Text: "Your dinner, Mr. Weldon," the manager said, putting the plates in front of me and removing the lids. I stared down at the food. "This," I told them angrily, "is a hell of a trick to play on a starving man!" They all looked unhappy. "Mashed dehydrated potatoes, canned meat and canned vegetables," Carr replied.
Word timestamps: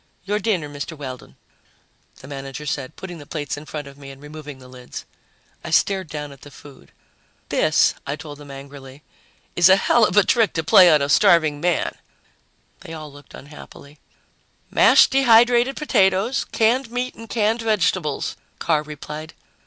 "Your 0.25 0.39
dinner, 0.39 0.67
Mr. 0.67 0.97
Weldon," 0.97 1.35
the 2.21 2.27
manager 2.27 2.65
said, 2.65 2.95
putting 2.95 3.19
the 3.19 3.27
plates 3.27 3.55
in 3.55 3.67
front 3.67 3.85
of 3.85 3.99
me 3.99 4.09
and 4.09 4.19
removing 4.19 4.57
the 4.57 4.67
lids. 4.67 5.05
I 5.63 5.69
stared 5.69 6.07
down 6.07 6.31
at 6.31 6.41
the 6.41 6.49
food. 6.49 6.91
"This," 7.49 7.93
I 8.07 8.15
told 8.15 8.39
them 8.39 8.49
angrily, 8.49 9.03
"is 9.55 9.69
a 9.69 9.75
hell 9.75 10.03
of 10.03 10.17
a 10.17 10.23
trick 10.23 10.53
to 10.53 10.63
play 10.63 10.89
on 10.89 11.03
a 11.03 11.07
starving 11.07 11.61
man!" 11.61 11.93
They 12.79 12.93
all 12.93 13.13
looked 13.13 13.35
unhappy. 13.35 13.99
"Mashed 14.71 15.11
dehydrated 15.11 15.75
potatoes, 15.75 16.45
canned 16.51 16.89
meat 16.89 17.13
and 17.13 17.29
canned 17.29 17.61
vegetables," 17.61 18.35
Carr 18.57 18.81
replied. 18.81 19.35